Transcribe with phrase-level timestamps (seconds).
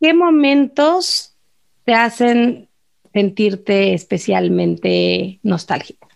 [0.00, 1.34] ¿qué momentos
[1.84, 2.68] te hacen
[3.12, 6.08] sentirte especialmente nostálgica?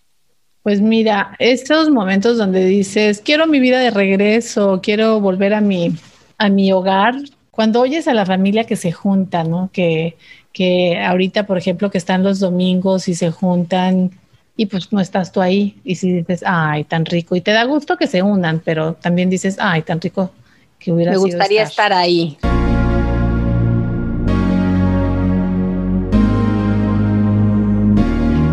[0.63, 5.93] Pues mira, estos momentos donde dices, quiero mi vida de regreso, quiero volver a mi,
[6.39, 7.17] a mi hogar,
[7.51, 9.71] cuando oyes a la familia que se junta, ¿no?
[9.73, 10.17] Que,
[10.53, 14.13] que ahorita, por ejemplo, que están los domingos y se juntan
[14.57, 17.65] y pues no estás tú ahí y si dices, ay, tan rico, y te da
[17.65, 20.31] gusto que se unan, pero también dices, ay, tan rico
[20.79, 22.39] que hubiera Me gustaría estar ahí.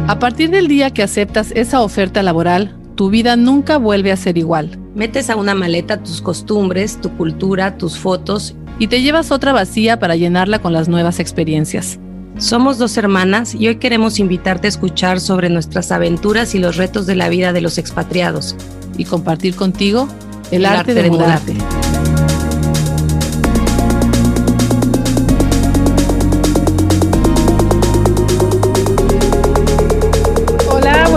[0.09, 4.39] A partir del día que aceptas esa oferta laboral, tu vida nunca vuelve a ser
[4.39, 4.79] igual.
[4.95, 9.99] Metes a una maleta tus costumbres, tu cultura, tus fotos y te llevas otra vacía
[9.99, 11.99] para llenarla con las nuevas experiencias.
[12.39, 17.05] Somos dos hermanas y hoy queremos invitarte a escuchar sobre nuestras aventuras y los retos
[17.05, 18.55] de la vida de los expatriados
[18.97, 20.07] y compartir contigo
[20.49, 21.53] el, arte, de, mudarte.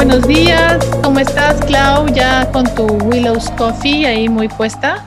[0.05, 0.85] Buenos días.
[1.05, 2.13] ¿Cómo estás, Clau?
[2.13, 5.07] Ya con tu Willow's Coffee ahí muy puesta.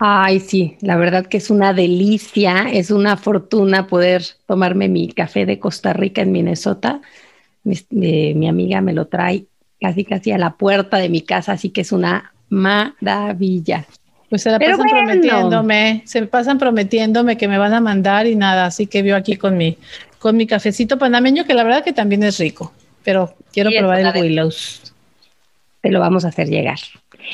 [0.00, 5.46] Ay, sí, la verdad que es una delicia, es una fortuna poder tomarme mi café
[5.46, 7.00] de Costa Rica en Minnesota.
[7.62, 9.44] Mi, amiga me lo trae
[9.80, 13.86] casi casi a la puerta de mi casa, así que es una maravilla.
[14.28, 18.66] Pues se la pasan prometiéndome, se pasan prometiéndome que me van a mandar y nada,
[18.66, 19.78] así que vio aquí con mi,
[20.18, 22.72] con mi cafecito panameño, que la verdad que también es rico
[23.04, 24.94] pero quiero probar el Willows.
[25.80, 26.78] Te lo vamos a hacer llegar.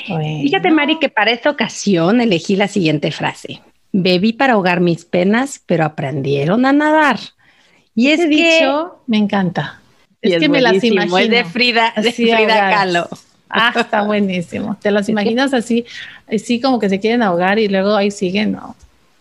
[0.06, 3.60] Fíjate, Mari, que para esta ocasión elegí la siguiente frase.
[3.92, 7.18] Bebí para ahogar mis penas, pero aprendieron a nadar.
[7.94, 9.80] Y Ese dicho me encanta.
[10.20, 11.18] Es, que me las imagino.
[11.18, 13.08] Es de Frida, de Frida Kahlo.
[13.50, 14.76] Ah, está buenísimo.
[14.80, 15.84] Te las imaginas así,
[16.30, 18.76] así como que se quieren ahogar y luego ahí siguen, ¿no?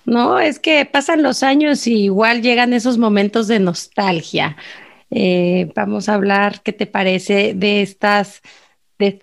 [0.06, 4.56] No, es que pasan los años y igual llegan esos momentos de nostalgia.
[5.10, 8.42] Eh, vamos a hablar, ¿qué te parece de estas,
[9.00, 9.20] de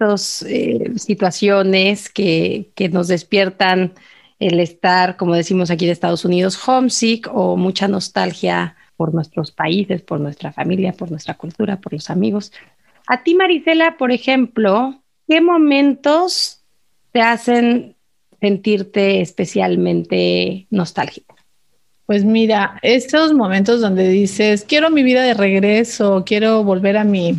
[0.47, 3.93] eh, situaciones que, que nos despiertan
[4.39, 10.03] el estar, como decimos aquí de Estados Unidos, homesick o mucha nostalgia por nuestros países,
[10.03, 12.53] por nuestra familia, por nuestra cultura, por los amigos.
[13.07, 16.65] A ti, Marisela, por ejemplo, ¿qué momentos
[17.13, 17.97] te hacen
[18.41, 21.34] sentirte especialmente nostálgica?
[22.07, 27.39] Pues mira, estos momentos donde dices, quiero mi vida de regreso, quiero volver a mi,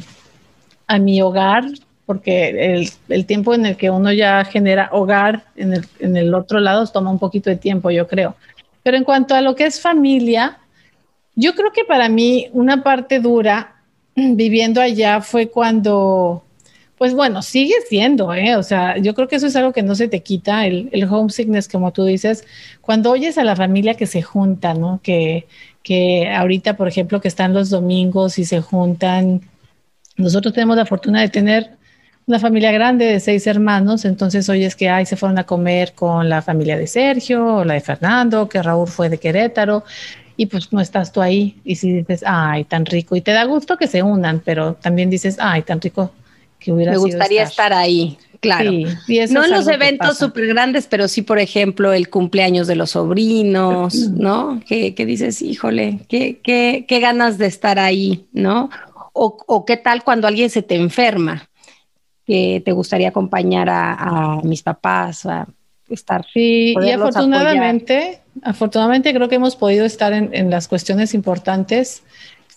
[0.87, 1.65] a mi hogar,
[2.07, 6.59] porque el, tiempo en el que uno ya genera hogar en el, en el otro
[6.59, 8.35] lado toma un poquito de tiempo, yo creo.
[8.81, 10.59] Pero en cuanto a lo que es familia,
[11.35, 13.75] yo creo que para mí una parte dura
[14.15, 16.44] viviendo allá fue cuando
[16.97, 18.55] pues bueno, sigue siendo, ¿eh?
[18.55, 21.03] O sea, yo creo que eso es algo que no se te quita, el, el
[21.05, 22.45] homesickness, como tú dices,
[22.81, 25.01] cuando oyes a la familia que se junta, ¿no?
[25.03, 25.45] Que,
[25.83, 29.41] que ahorita, por ejemplo, que están los domingos y se juntan,
[30.17, 31.71] nosotros tenemos la fortuna de tener
[32.27, 36.27] una familia grande de seis hermanos, entonces oyes que ay, se fueron a comer con
[36.29, 39.83] la familia de Sergio o la de Fernando, que Raúl fue de Querétaro,
[40.37, 43.43] y pues no estás tú ahí, y si dices, ay, tan rico, y te da
[43.43, 46.13] gusto que se unan, pero también dices, ay, tan rico
[46.73, 47.73] me gustaría estar.
[47.73, 48.71] ahí, claro.
[48.71, 53.93] no en los eventos súper grandes, pero sí, por ejemplo, el cumpleaños de los sobrinos,
[54.11, 54.61] ¿no?
[54.65, 58.69] Que, dices, híjole, qué, qué, qué, ganas de estar ahí, ¿no?
[59.13, 61.49] O, qué tal cuando alguien se te enferma,
[62.25, 65.47] que te gustaría acompañar a, mis papás, a
[65.89, 66.25] estar.
[66.33, 72.03] Sí, y afortunadamente, afortunadamente creo que hemos podido estar en, en las cuestiones importantes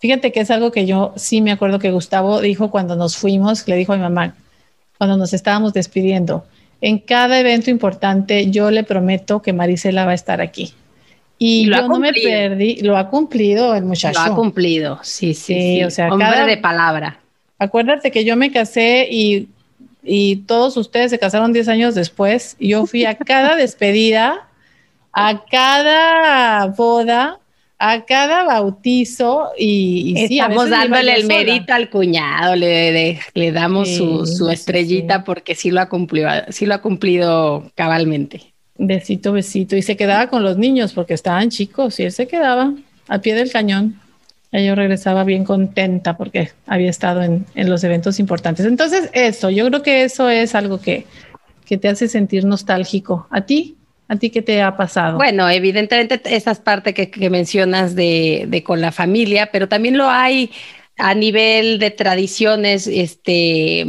[0.00, 3.66] Fíjate que es algo que yo sí me acuerdo que Gustavo dijo cuando nos fuimos,
[3.66, 4.36] le dijo a mi mamá,
[4.96, 6.44] cuando nos estábamos despidiendo,
[6.80, 10.74] en cada evento importante yo le prometo que Marisela va a estar aquí.
[11.38, 14.18] Y yo no me perdí, lo ha cumplido el muchacho.
[14.18, 17.20] Lo ha cumplido, sí, sí, o sea, hombre de palabra.
[17.58, 19.48] Acuérdate que yo me casé y,
[20.02, 22.56] y todos ustedes se casaron 10 años después.
[22.58, 24.48] Y yo fui a cada despedida,
[25.12, 27.38] a cada boda,
[27.78, 35.22] a cada bautizo y, estamos dándole el mérito al cuñado, le, le damos su, estrellita
[35.22, 38.52] porque sí lo ha cumplido, sí lo ha cumplido cabalmente.
[38.76, 39.76] Besito, besito.
[39.76, 42.72] Y se quedaba con los niños porque estaban chicos y él se quedaba
[43.08, 44.00] a pie del cañón.
[44.50, 48.66] Ella regresaba bien contenta porque había estado en, en, los eventos importantes.
[48.66, 51.06] Entonces, eso, yo creo que eso es algo que,
[51.66, 53.26] que te hace sentir nostálgico.
[53.30, 53.77] ¿A ti?
[54.08, 55.16] ¿A ti qué te ha pasado?
[55.16, 60.50] Bueno, evidentemente esas partes que, que mencionas de, con la familia, pero también lo hay
[60.96, 63.82] a nivel de tradiciones, este,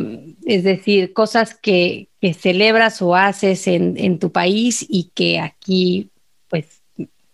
[0.45, 2.07] es decir, cosas que,
[2.38, 6.10] celebras o haces en, tu país y que aquí,
[6.50, 6.81] pues,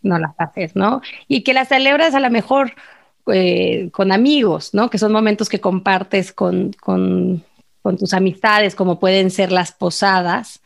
[0.03, 1.01] no las haces, ¿no?
[1.27, 2.73] Y que las celebras a lo mejor
[3.33, 4.91] eh, con amigos, ¿no?
[4.91, 6.75] Que son momentos que compartes con
[7.97, 10.61] tus amistades, como pueden ser las posadas.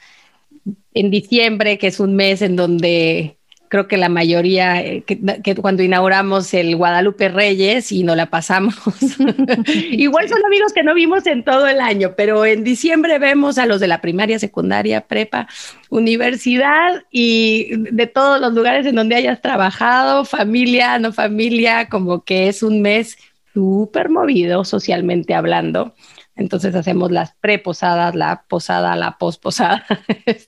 [0.93, 3.39] En diciembre, que es un mes en donde
[3.69, 8.75] creo que la mayoría, eh, que, cuando inauguramos el Guadalupe Reyes y no la pasamos,
[9.91, 13.67] igual son amigos que no vimos en todo el año, pero en diciembre vemos a
[13.67, 15.47] los de la primaria, secundaria, prepa,
[15.89, 22.47] universidad y de todos los lugares en donde hayas trabajado, familia, no familia, como que
[22.47, 23.17] es un mes
[23.53, 25.93] súper movido socialmente hablando.
[26.39, 29.85] Entonces hacemos las preposadas, la posada, la posposada.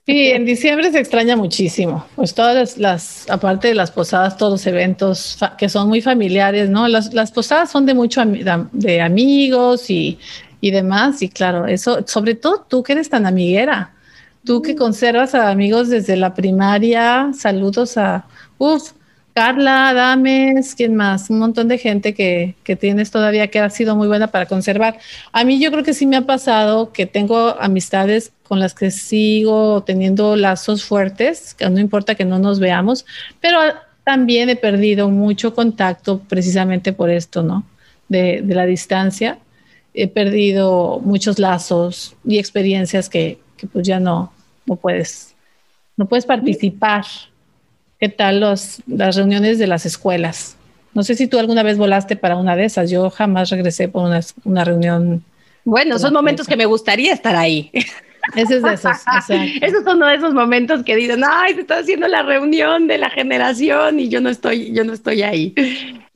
[0.06, 2.06] Sí, en diciembre se extraña muchísimo.
[2.16, 6.88] Pues todas las, aparte de las posadas, todos los eventos que son muy familiares, ¿no?
[6.88, 10.20] Las, las posadas son de mucho de amigos y,
[10.60, 11.22] y demás.
[11.22, 13.94] Y claro, eso, sobre todo tú que eres tan amiguera,
[14.46, 14.78] tú que mm.
[14.78, 18.26] conservas a amigos desde la primaria, saludos a,
[18.58, 18.92] uff,
[19.34, 21.30] Carla, Dames, ¿quién más?
[21.30, 25.00] Un montón de gente que, que, tienes todavía que ha sido muy buena para conservar.
[25.32, 28.92] A mí yo creo que sí me ha pasado que tengo amistades con las que
[28.92, 33.06] sigo teniendo lazos fuertes, que no importa que no nos veamos,
[33.40, 33.60] pero
[34.04, 37.64] también he perdido mucho contacto precisamente por esto, ¿no?
[38.10, 39.40] De, de la distancia.
[39.94, 44.34] He perdido muchos lazos y experiencias que, que pues ya no,
[44.66, 45.36] no puedes,
[45.96, 47.06] no puedes participar.
[48.02, 50.58] ¿Qué tal los, las reuniones de las escuelas?
[50.96, 52.90] No sé si tú alguna vez volaste para una de esas.
[52.90, 55.24] Yo jamás regresé por una, una reunión.
[55.66, 57.70] Bueno, son momentos que me gustaría estar ahí.
[58.36, 58.98] Ese es de esos.
[59.62, 62.98] esos son uno de esos momentos que dicen, ay, se está haciendo la reunión de
[62.98, 65.54] la generación y yo no estoy, yo no estoy ahí.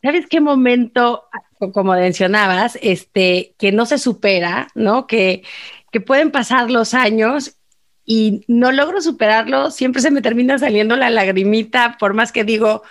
[0.01, 1.25] ¿Sabes qué momento,
[1.71, 5.05] como mencionabas, este, que no se supera, ¿no?
[5.05, 5.43] Que,
[5.91, 7.57] que pueden pasar los años
[8.05, 12.83] y no logro superarlo, siempre se me termina saliendo la lagrimita, por más que digo,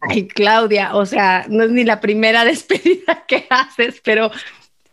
[0.00, 4.30] ay, Claudia, o sea, no es ni la primera despedida que haces, pero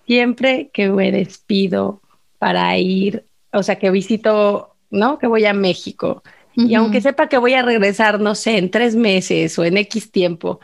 [0.06, 2.02] siempre que me despido
[2.40, 5.20] para ir, o sea, que visito, ¿no?
[5.20, 6.24] Que voy a México.
[6.56, 10.12] Y aunque sepa que voy a regresar, no sé, en tres meses o en X
[10.12, 10.60] tiempo,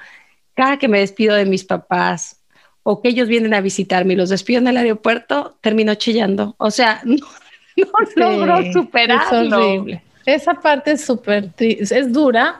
[0.55, 2.41] cada que me despido de mis papás
[2.81, 6.55] o que ellos vienen a visitarme y los despido en el aeropuerto, termino chillando.
[6.57, 7.27] O sea, no,
[8.15, 9.41] no logro superarlo.
[9.41, 10.03] Es horrible.
[10.25, 12.59] Esa parte es súper, es dura.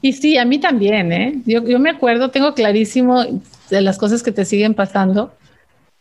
[0.00, 1.34] Y sí, a mí también, ¿eh?
[1.46, 3.24] Yo, yo me acuerdo, tengo clarísimo
[3.70, 5.32] de las cosas que te siguen pasando.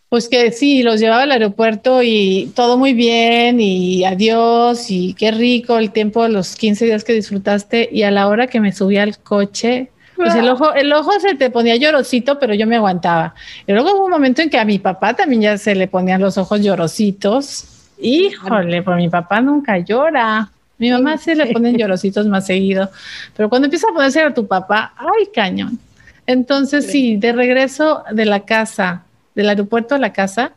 [0.09, 5.31] Pues que sí, los llevaba al aeropuerto y todo muy bien y adiós y qué
[5.31, 8.97] rico el tiempo, los 15 días que disfrutaste y a la hora que me subí
[8.97, 13.33] al coche, pues el ojo, el ojo se te ponía llorosito, pero yo me aguantaba.
[13.65, 16.21] Y luego hubo un momento en que a mi papá también ya se le ponían
[16.21, 17.72] los ojos llorositos
[18.03, 20.49] Híjole, pues mi papá nunca llora.
[20.77, 22.89] Mi mamá sí le ponen llorositos más seguido,
[23.35, 25.79] pero cuando empieza a ponerse a tu papá, ¡ay, cañón!
[26.25, 29.03] Entonces, sí, de regreso de la casa,
[29.35, 30.53] del aeropuerto a la casa,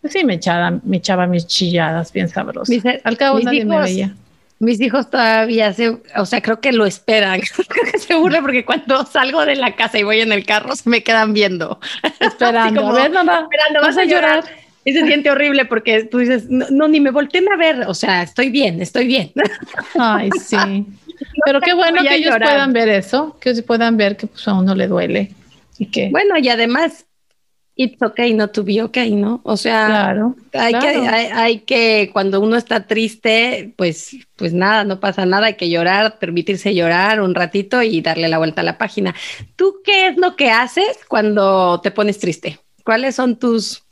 [0.00, 2.76] pues sí me echaba, me echaba mis chilladas bien sabrosas.
[3.04, 4.14] Al cabo nadie me veía.
[4.58, 8.64] Mis hijos todavía se, o sea, creo que lo esperan, creo que se burle porque
[8.64, 11.80] cuando salgo de la casa y voy en el carro se me quedan viendo.
[12.20, 14.44] Esperando, a ver, mamá, esperando, vas, a llorar.
[14.84, 18.22] Y se siente horrible porque tú dices, no, ni me volteen a ver, o sea,
[18.22, 19.30] estoy bien, estoy bien.
[19.98, 20.86] Ay, sí.
[21.44, 24.54] Pero qué bueno que ellos puedan ver eso, que ellos puedan ver que pues, a
[24.54, 25.32] uno le duele.
[25.78, 26.08] Y que...
[26.10, 27.04] Bueno, y además,
[27.76, 29.40] it's okay not to be okay, ¿no?
[29.44, 34.98] O sea, claro, hay, Que, hay, que, cuando uno está triste, pues, pues nada, no
[34.98, 38.78] pasa nada, hay que llorar, permitirse llorar un ratito y darle la vuelta a la
[38.78, 39.14] página.
[39.56, 42.58] ¿Tú qué es lo que haces cuando te pones triste?
[42.84, 43.82] ¿Cuáles son tus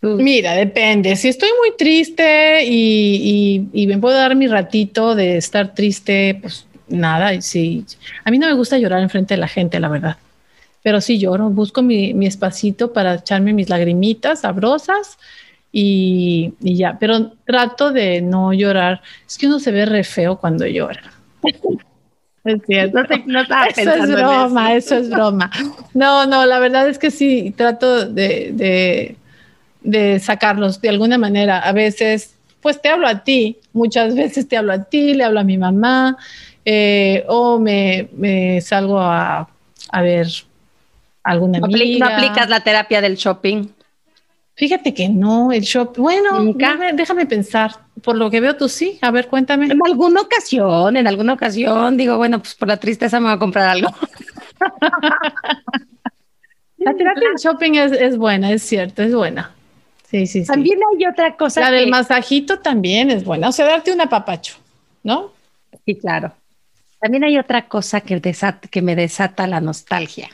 [0.00, 1.16] Mira, depende.
[1.16, 7.34] Si estoy muy triste y, me puedo dar mi ratito de estar triste, pues nada.
[7.34, 7.84] Y sí,
[8.24, 10.16] a mí no me gusta llorar enfrente de la gente, la verdad.
[10.82, 15.18] Pero sí lloro, busco mi, mi espacito para echarme mis lagrimitas sabrosas
[15.72, 16.96] y, ya.
[17.00, 19.02] Pero trato de no llorar.
[19.26, 21.02] Es que uno se ve re feo cuando llora.
[22.44, 23.00] Es cierto.
[23.26, 23.40] No,
[23.76, 24.94] eso es broma, eso.
[24.96, 25.50] es broma.
[25.92, 29.16] No, no, la verdad es que sí, trato de de
[30.20, 31.60] sacarlos de alguna manera.
[31.60, 35.40] A veces, pues te hablo a ti, muchas veces te hablo a ti, le hablo
[35.40, 36.16] a mi mamá,
[36.64, 39.48] eh, o me, me, salgo a,
[39.90, 40.28] a ver
[41.22, 42.08] alguna amiga.
[42.08, 43.68] ¿No aplicas la terapia del shopping?
[44.54, 46.02] Fíjate que no, el shopping.
[46.02, 46.52] Bueno,
[46.94, 47.72] déjame pensar.
[48.02, 48.98] Por lo que veo, tú sí.
[49.02, 49.66] A ver, cuéntame.
[49.66, 53.38] En alguna ocasión, en alguna ocasión, digo, bueno, pues por la tristeza me voy a
[53.38, 53.94] comprar algo.
[56.78, 59.54] la terapia del shopping es, es buena, es cierto, es buena.
[60.10, 60.46] Sí, sí, sí.
[60.46, 61.60] También hay otra cosa.
[61.60, 63.48] La del masajito también es buena.
[63.48, 64.56] O sea, darte un apapacho,
[65.02, 65.32] ¿no?
[65.84, 66.32] Sí, claro.
[66.98, 68.20] También hay otra cosa que,
[68.70, 70.30] que me desata la nostalgia.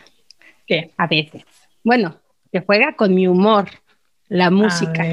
[0.67, 0.93] ¿Qué?
[0.97, 1.43] A veces.
[1.83, 2.17] Bueno,
[2.53, 3.69] que juega con mi humor,
[4.29, 5.05] la música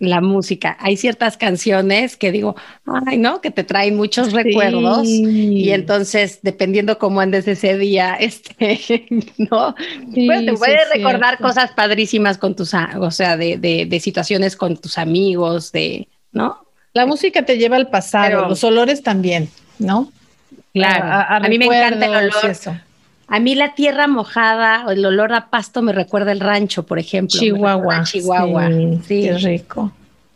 [0.00, 0.76] la música.
[0.80, 2.56] Hay ciertas canciones que digo,
[3.06, 3.40] ay, ¿no?
[3.40, 9.76] Que te traen muchos recuerdos y entonces, dependiendo cómo andes ese día, este, ¿no?
[10.12, 14.96] pues te puedes recordar cosas padrísimas con tus, o sea, de, de, situaciones con tus
[14.96, 16.64] amigos, de, ¿no?
[16.94, 20.10] La música te lleva al pasado, los olores también, ¿no?
[20.72, 21.04] Claro,
[21.44, 22.56] a, mí me encanta el olor.
[23.30, 26.98] A mí la tierra mojada o el olor a pasto me recuerda el rancho, por
[26.98, 27.38] ejemplo.
[27.38, 28.02] Chihuahua.
[28.02, 28.68] Chihuahua.
[29.06, 29.92] Sí, Qué rico.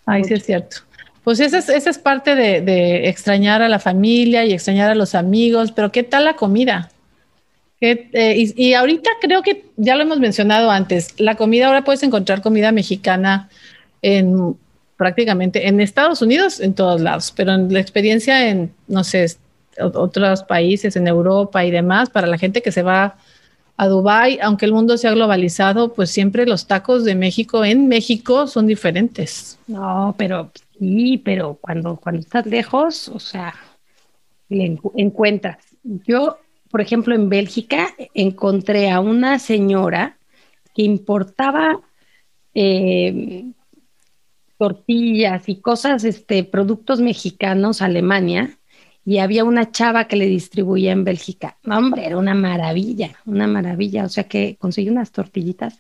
[0.07, 0.77] Ay, sí es cierto.
[1.25, 5.17] Pues esa es, esa es parte de, extrañar a la familia y extrañar a los
[5.17, 6.91] amigos, pero ¿qué tal la comida?
[7.81, 12.03] Eh, y, y, ahorita creo que ya lo hemos mencionado antes, la comida, ahora puedes
[12.03, 13.51] encontrar comida mexicana
[14.03, 14.57] en
[14.97, 19.27] prácticamente en Estados Unidos, en todos lados, pero en la experiencia en, no sé,
[19.81, 23.17] otros países, en Europa y demás, para la gente que se va
[23.77, 28.47] a Dubái, aunque el mundo sea globalizado, pues siempre los tacos de México en México
[28.47, 29.59] son diferentes.
[29.67, 33.55] No, pero sí, pero cuando, cuando estás lejos, o sea,
[34.49, 35.59] le encuentras.
[35.83, 36.39] Yo,
[36.71, 40.19] por ejemplo, en Bélgica encontré a una señora
[40.75, 41.81] que importaba
[42.55, 43.45] eh,
[44.57, 48.57] tortillas y cosas, este, productos mexicanos a Alemania
[49.07, 51.57] y había una chava que le distribuía en Bélgica.
[51.67, 54.05] hombre, era una maravilla, una maravilla.
[54.05, 55.77] O sea que conseguí unas tortillitas.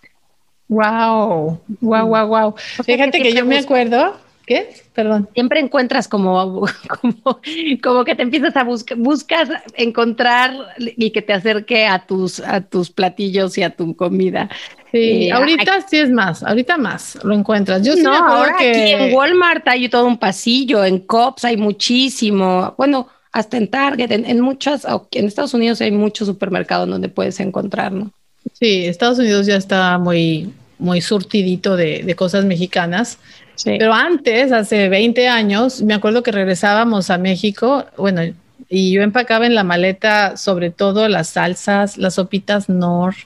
[0.69, 2.55] Wow, wow, wow, wow.
[2.85, 4.17] Fíjate que, yo me acuerdo.
[4.47, 4.75] ¿Qué?
[4.93, 5.29] Perdón.
[5.33, 6.67] Siempre encuentras como,
[7.01, 7.41] como,
[7.83, 12.61] como que te empiezas a buscar, buscas encontrar y que te acerque a tus, a
[12.61, 14.51] tus platillos y a tu comida.
[14.93, 17.83] Sí, eh, ahorita sí es más, ahorita más lo encuentras.
[17.83, 18.71] Yo no, ahora que...
[18.71, 22.75] aquí en Walmart hay todo un pasillo, en Cops hay muchísimo.
[22.77, 27.91] Bueno, hasta en Target, en, muchas, en Estados Unidos hay muchos supermercados donde puedes encontrar,
[27.91, 28.13] ¿no?
[28.53, 33.19] Sí, Estados Unidos ya está muy, muy surtidito de, cosas mexicanas.
[33.65, 38.23] Pero antes, hace 20 años, me acuerdo que regresábamos a México, bueno,
[38.69, 43.17] y yo empacaba en la maleta sobre todo las salsas, las sopitas Nor.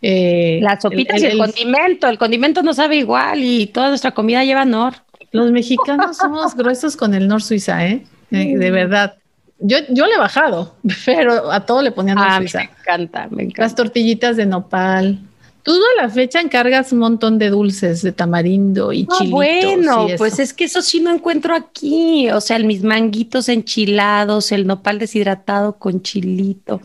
[0.00, 4.42] Eh, las sopitas y el, condimento, el condimento no sabe igual y toda nuestra comida
[4.42, 4.94] lleva Nor.
[5.32, 9.19] Los mexicanos somos gruesos con el Nor Suiza, eh de verdad.
[9.60, 10.74] Yo, yo le he bajado,
[11.06, 13.62] pero a todo le ponían ah, Me encanta, me encanta.
[13.62, 15.18] Las tortillitas de nopal.
[15.62, 19.30] Tú a la fecha encargas un montón de dulces de tamarindo y chilitos.
[19.30, 22.30] Bueno, pues es que eso sí no encuentro aquí.
[22.30, 26.80] O sea, mis manguitos enchilados, el nopal deshidratado con chilito.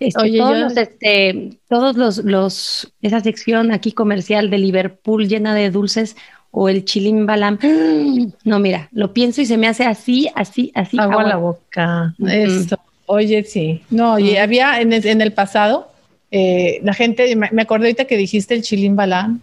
[0.00, 5.54] Este, Oye, todos, los, este, todos los, los, esa sección aquí comercial de Liverpool llena
[5.54, 6.16] de dulces,
[6.54, 7.58] o el chilín balam.
[8.44, 10.98] No, mira, lo pienso y se me hace así, así, así.
[10.98, 12.14] Agua, a la boca.
[12.26, 12.78] Eso.
[13.06, 13.82] Oye, sí.
[13.90, 15.90] No, y había en el, pasado,
[16.30, 19.40] eh, la gente, me acordé ahorita que dijiste el chilín balam,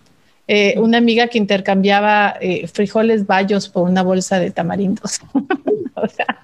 [0.47, 5.21] eh, una amiga que intercambiaba eh, frijoles bayos por una bolsa de tamarindos.
[5.95, 6.39] o sea,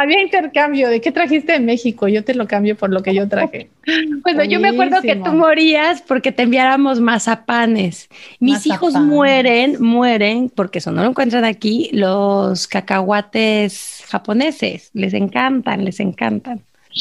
[0.00, 0.88] había intercambio.
[0.88, 2.08] ¿De qué trajiste de México?
[2.08, 3.70] Yo te lo cambio por lo que yo traje.
[4.22, 8.08] Bueno, yo me acuerdo que tú morías porque te enviáramos mazapanes.
[8.38, 14.90] Mis hijos mueren, mueren, porque eso no lo encuentran aquí, los cacahuates japoneses.
[14.92, 16.60] Les encantan, les encantan.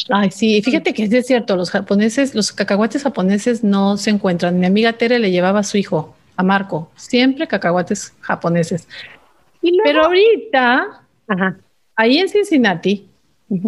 [0.09, 4.59] Ay, sí, fíjate que es cierto, los japoneses, los cacahuates japoneses no se encuentran.
[4.59, 8.87] Mi amiga Tere le llevaba a su hijo, a Marco, siempre cacahuates japoneses.
[9.83, 11.57] Pero ahorita, Ajá
[11.99, 13.05] ahí en Cincinnati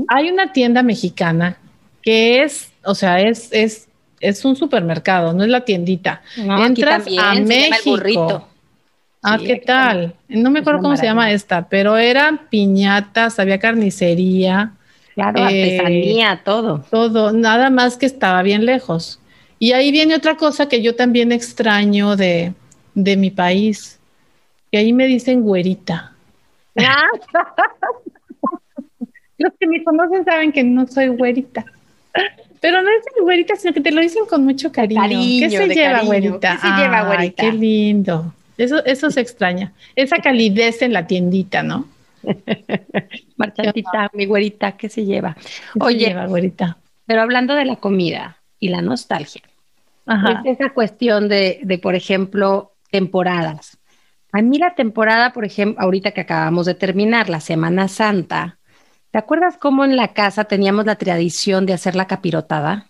[0.07, 1.57] hay una tienda mexicana
[2.01, 3.89] que es, o sea, es, es,
[4.21, 6.21] es un supermercado, no es la tiendita.
[6.37, 8.47] Entras a México.
[9.21, 10.15] Ah, ¿qué tal?
[10.29, 14.71] No me acuerdo cómo se llama esta, pero eran piñatas, había carnicería.
[15.13, 16.85] Claro, eh, artesanía, todo.
[16.89, 19.19] Todo, nada más que estaba bien lejos.
[19.59, 22.53] Y ahí viene otra cosa que yo también extraño de,
[22.95, 23.99] de mi país,
[24.71, 26.13] que ahí me dicen güerita.
[26.77, 27.03] Ah.
[29.41, 31.65] Los que me conocen saben que no soy güerita.
[32.59, 35.01] Pero no es güerita, sino que te lo dicen con mucho cariño.
[35.39, 36.59] ¿Qué se lleva, güerita?
[36.61, 37.43] ¿Qué se lleva, güerita?
[37.43, 38.33] Qué lindo.
[38.57, 39.73] Eso, eso se extraña.
[39.95, 41.87] Esa calidez en la tiendita, ¿no?
[43.37, 45.35] Marchatita, mi güerita, ¿qué se lleva?
[45.79, 46.77] Oye, güerita?
[47.07, 49.41] Pero hablando de la comida y la nostalgia,
[50.05, 53.79] es esa cuestión de, de, por ejemplo, temporadas.
[54.31, 58.59] A mí la temporada, por ejemplo, ahorita que acabamos de terminar, la Semana Santa,
[59.11, 62.87] ¿Te acuerdas cómo en la casa teníamos la tradición de hacer la capirotada?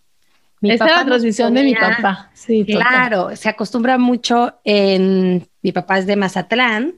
[0.62, 2.30] Mi Esa la tradición de mi papá.
[2.36, 5.48] Sí, claro, se acostumbra mucho en.
[5.63, 6.96] Mi papá es de Mazatlán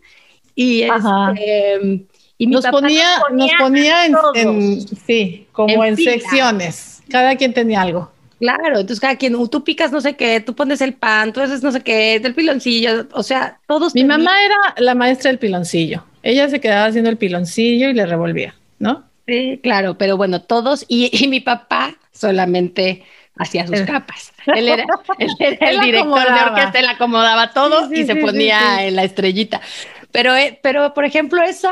[0.56, 5.96] y, este, Y mi nos, papá ponía, nos ponía en, todos en- sí, como en
[5.96, 7.02] secciones.
[7.10, 8.12] Cada quien tenía algo.
[8.40, 11.40] Claro, entonces cada quien, uh, tú picas no sé qué, tú pones el pan, tú
[11.40, 13.96] haces no sé qué, del piloncillo, o sea, todos.
[13.96, 16.04] Mi tenían- mamá era la maestra del piloncillo.
[16.24, 19.06] Ella se quedaba haciendo el piloncillo y le revolvía, ¿no?
[19.26, 23.06] Sí, claro, pero bueno, todos, y, y mi papá solamente
[23.38, 24.34] hacía sus Él- capas.
[24.52, 24.86] Él era,
[25.18, 28.86] él era el director de orquesta, él acomodaba todo Sí, sí, y se sí, ponía
[28.86, 29.62] en la estrellita.
[30.12, 31.72] Pero, eh, pero, por ejemplo, esa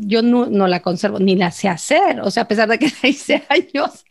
[0.00, 2.20] yo no, no la conservo, ni la sé hacer.
[2.20, 4.04] O sea, a pesar de que hice años.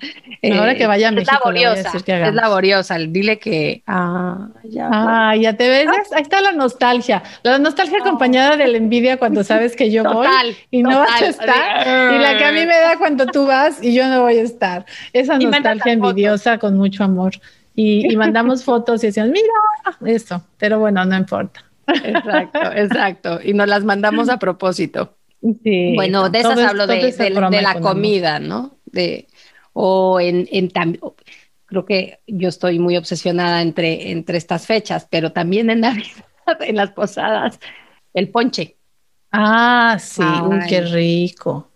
[0.43, 2.97] Ahora que vaya a es México, voy a laboriosa, decir que es laboriosa.
[2.97, 3.83] Dile que.
[3.87, 4.89] Ah, ya.
[4.91, 6.11] Ah, ya te ves, ¿ves?
[6.13, 7.23] ahí está la nostalgia.
[7.43, 8.03] La nostalgia No.
[8.05, 11.29] acompañada de la envidia cuando sabes que yo voy Total, y no vas a total.
[11.29, 12.13] estar.
[12.13, 14.43] Y la que a mí me da cuando tú vas y yo no voy a
[14.43, 14.85] estar.
[15.13, 15.91] Esa nostalgia las fotos.
[15.93, 17.33] envidiosa con mucho amor.
[17.75, 19.47] Y, y mandamos fotos y decían, mira,
[20.05, 20.43] eso.
[20.57, 21.63] Pero bueno, no importa.
[21.87, 23.39] Exacto, exacto.
[23.43, 25.15] Y nos las mandamos a propósito.
[25.41, 27.13] Sí, Bueno, de esas es- hablo de,
[27.61, 28.77] la comida, ¿no?
[28.85, 29.27] De,
[29.73, 30.99] o en, en tam-
[31.65, 36.25] creo que yo estoy muy obsesionada entre, entre estas fechas, pero también en Navidad,
[36.61, 37.59] en las posadas,
[38.13, 38.77] el ponche.
[39.31, 41.69] Ah, sí, uy, qué rico.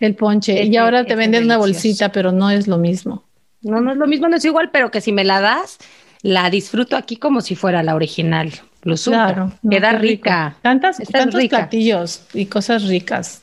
[0.00, 0.64] El ponche.
[0.64, 3.24] Y ahora te venden una bolsita, pero no es lo mismo.
[3.62, 5.78] No, no es lo mismo, no es igual, pero que si me la das,
[6.22, 8.52] la disfruto aquí como si fuera la original.
[8.82, 9.52] Lo Claro.
[9.62, 10.56] no, Queda rica.
[10.62, 11.58] Tantas, tantos rica.
[11.58, 13.42] platillos y cosas ricas.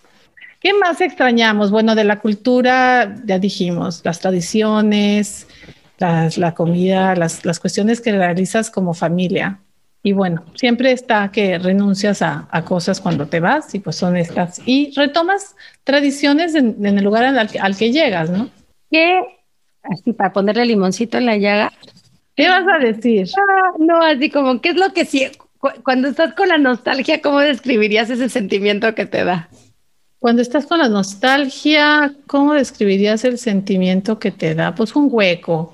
[0.60, 1.70] ¿Qué más extrañamos?
[1.72, 5.48] Bueno, de la cultura, ya dijimos, las tradiciones,
[6.00, 9.60] las- la comida, las, las cuestiones que realizas como familia.
[10.01, 14.15] Y bueno, siempre está que renuncias a, a cosas cuando te vas y pues son
[14.18, 14.62] estas.
[14.65, 18.50] Y retomas tradiciones en, en el lugar al, que- al que llegas, ¿no?
[18.89, 19.20] ¿Qué?
[19.84, 21.72] Así para ponerle limoncito en la llaga.
[22.36, 23.27] ¿Qué vas a decir?
[23.38, 25.27] Ah, no, así como, ¿qué es lo que sí?
[25.58, 29.50] cu- Cuando estás con la nostalgia, ¿cómo describirías ese sentimiento que te da?
[30.20, 34.75] Cuando estás con la nostalgia, ¿cómo describirías el sentimiento que te da?
[34.75, 35.74] Pues un hueco.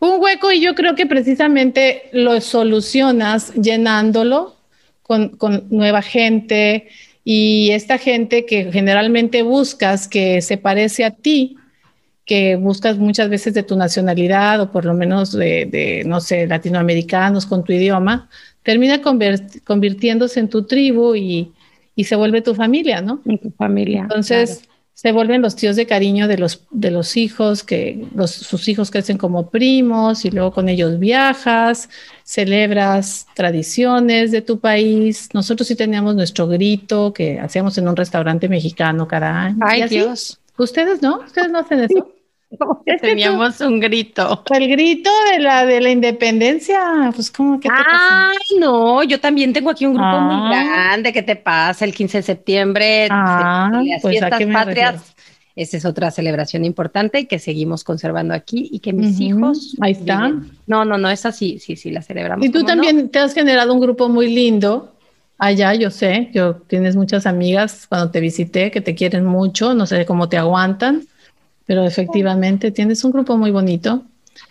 [0.00, 4.56] Un hueco y yo creo que precisamente lo solucionas llenándolo
[5.02, 6.88] con, con nueva gente
[7.24, 11.56] y esta gente que generalmente buscas que se parece a ti,
[12.26, 16.46] que buscas muchas veces de tu nacionalidad o por lo menos de, de, no sé,
[16.46, 18.28] latinoamericanos con tu idioma,
[18.64, 21.52] termina convirtiéndose en tu tribu y,
[21.94, 23.22] y se vuelve tu familia, ¿no?
[23.24, 24.02] En tu familia.
[24.02, 28.66] Entonces se vuelven los tíos de cariño de los, de los hijos, que los, sus
[28.66, 31.90] hijos crecen como primos y luego con ellos viajas,
[32.24, 35.28] celebras tradiciones de tu país.
[35.32, 39.58] Nosotros sí teníamos nuestro grito que hacíamos en un restaurante mexicano cada año.
[39.60, 39.86] Ay.
[39.86, 40.40] Dios.
[40.58, 41.20] ¿Ustedes no?
[41.20, 42.15] ¿Ustedes no hacen eso?
[42.86, 44.44] Es que Teníamos un grito.
[44.50, 47.74] El grito de la, de la independencia, pues ¿cómo que te?
[47.76, 50.20] Ay, no, yo también tengo aquí un grupo Ah.
[50.20, 51.12] muy grande.
[51.12, 51.84] ¿Qué te pasa?
[51.84, 55.14] El 15 de septiembre, Ah, las pues, ¿a fiestas patrias.
[55.56, 59.74] Esa es otra celebración importante y que seguimos conservando aquí y que mis hijos.
[59.80, 60.26] ahí está.
[60.26, 60.50] viven.
[60.66, 62.44] No, no, no, esa sí, sí, sí, la celebramos.
[62.44, 64.92] Y tú también te has generado un grupo muy lindo
[65.38, 69.86] allá, yo sé, yo tienes muchas amigas cuando te visité que te quieren mucho, no
[69.86, 71.02] sé cómo te aguantan,
[71.66, 74.04] pero efectivamente tienes un grupo muy bonito.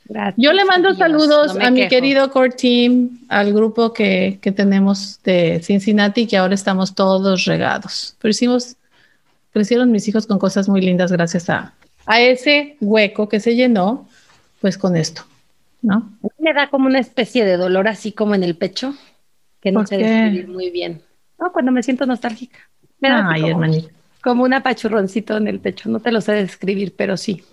[0.05, 1.89] Gracias Yo le mando Dios, saludos no a mi quejo.
[1.89, 8.15] querido core team, al grupo que, que tenemos de Cincinnati, que ahora estamos todos regados.
[8.19, 8.75] Pero hicimos,
[9.51, 11.73] crecieron mis hijos con cosas muy lindas gracias a,
[12.05, 14.07] a ese hueco que se llenó,
[14.61, 15.23] pues con esto,
[15.81, 16.11] ¿no?
[16.39, 18.95] Me da como una especie de dolor así como en el pecho,
[19.61, 21.01] que no ¿Por sé describir muy bien.
[21.39, 22.59] No, cuando me siento nostálgica.
[22.99, 23.94] Me da Ay, hermanita.
[24.25, 27.43] Como un apachurroncito en el pecho, no te lo sé describir, pero sí.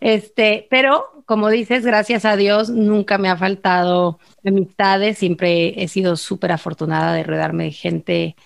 [0.00, 6.16] Este, pero como dices, gracias a Dios nunca me ha faltado amistades, siempre he sido
[6.16, 8.36] súper afortunada de rodearme de gente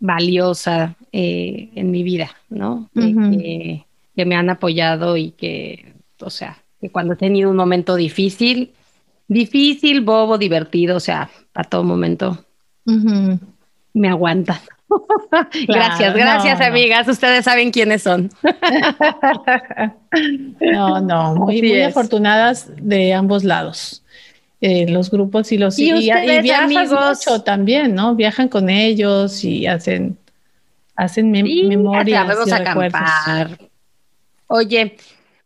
[0.00, 2.88] valiosa eh, en mi vida, ¿no?
[2.94, 3.84] Que,
[4.16, 8.72] que me han apoyado y que, o sea, que cuando he tenido un momento difícil,
[9.28, 12.42] difícil, bobo, divertido, o sea, a todo momento
[13.92, 14.60] me aguantan.
[15.68, 18.30] gracias, gracias no, amigas, ustedes saben quiénes son.
[20.60, 24.02] No, no, muy, muy afortunadas de ambos lados.
[24.60, 27.18] Eh, los grupos y los Y ustedes, viajas amigos.
[27.26, 28.14] mucho también, ¿no?
[28.14, 30.16] Viajan con ellos y hacen
[30.96, 33.58] hacen mem- Sí, memorias y a acampar.
[34.46, 34.96] Oye,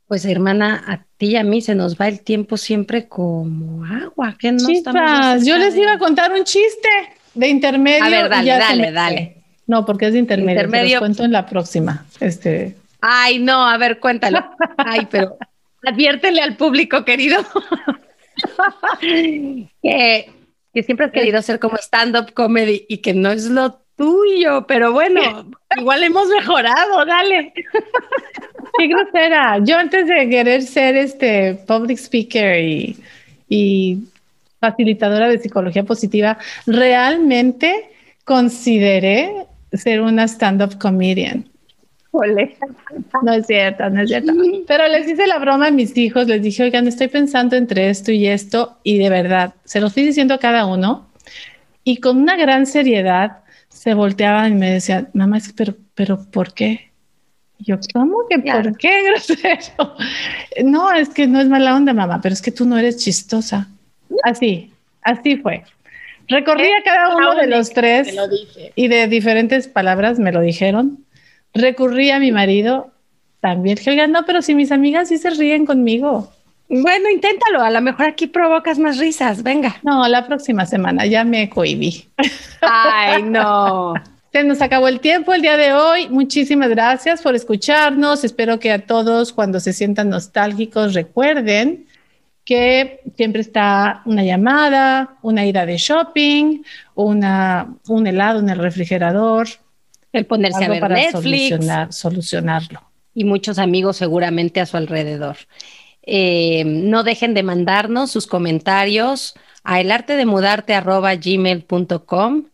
[0.07, 4.37] pues hermana, a ti y a mí se nos va el tiempo siempre como agua,
[4.39, 6.89] que no estamos Chispas, yo les iba a con contar un chiste
[7.35, 8.05] de intermedio.
[8.05, 9.38] A ver, y dale, ya dale, me dale.
[9.69, 10.59] No, porque es de intermedio.
[10.59, 10.99] se los Intermedio.
[10.99, 12.05] cuento en la próxima.
[12.19, 14.45] Este, Ay, no, a ver, cuéntalo.
[14.77, 15.37] Ay, pero
[15.87, 17.37] adviértele al público querido
[19.01, 20.31] que,
[20.75, 24.93] que siempre has querido hacer como stand-up comedy y que no es lo tuyo, pero
[24.93, 27.53] bueno, igual hemos mejorado, dale.
[28.79, 29.59] Qué grosera.
[29.65, 32.97] Yo antes de querer ser este public speaker y,
[33.49, 33.99] y
[34.61, 37.91] facilitadora de psicología positiva, realmente
[38.25, 41.49] consideré ser una stand-up comedian.
[43.23, 44.33] No es cierto, no es cierto.
[44.67, 48.11] Pero les hice la broma a mis hijos, les dije, oigan, estoy pensando entre esto
[48.13, 51.07] y esto, y de verdad, se lo fui diciendo a cada uno,
[51.85, 56.89] y con una gran seriedad se volteaban y me decían, mamá, pero, pero, ¿por qué?
[57.59, 59.97] yo, ¿cómo que por qué grosero?
[60.65, 63.69] No, es que no es mala onda, mamá, pero es que tú no eres chistosa.
[64.23, 65.65] Así, así fue.
[66.29, 68.15] Recorrí a cada uno de los tres
[68.75, 71.05] y de diferentes palabras me lo dijeron.
[71.55, 72.91] Recurrí a mi marido
[73.41, 73.79] también.
[73.87, 76.31] Oiga, no, pero si mis amigas sí se ríen conmigo.
[76.69, 77.63] Bueno, inténtalo.
[77.63, 79.43] A lo mejor aquí provocas más risas.
[79.43, 79.77] Venga.
[79.83, 82.07] No, la próxima semana ya me cohibí.
[82.61, 83.95] Ay, no.
[84.33, 86.09] Se nos acabó el tiempo el día de hoy.
[86.11, 88.25] Muchísimas gracias por escucharnos.
[88.25, 91.87] Espero que a todos cuando se sientan nostálgicos recuerden
[92.49, 96.63] que siempre está una llamada, una ida de shopping,
[96.95, 99.47] una, un helado en el refrigerador.
[100.15, 101.51] El ponerse a ver para Netflix.
[101.51, 102.81] Solucionar, solucionarlo.
[103.13, 105.37] Y muchos amigos seguramente a su alrededor.
[106.03, 112.45] Eh, no dejen de mandarnos sus comentarios a elartedemudarte.gmail.com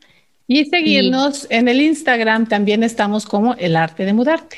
[0.49, 2.49] y seguirnos en el Instagram.
[2.49, 4.57] También estamos como El Arte de Mudarte.